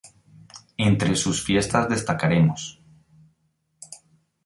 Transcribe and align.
Entre 0.79 1.15
sus 1.15 1.43
fiestas 1.43 1.87
destacaremos. 1.87 2.81